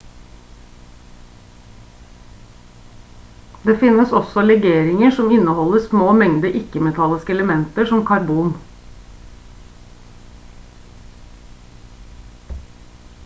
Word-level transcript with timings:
det 3.65 3.75
finnes 3.81 4.15
også 4.19 4.43
legeringer 4.47 5.13
som 5.17 5.29
inneholder 5.37 5.83
små 5.85 6.07
mengder 6.21 6.57
ikke-metalliske 6.61 7.33
elementer 7.37 7.89
som 7.91 8.01
karbon 8.09 8.49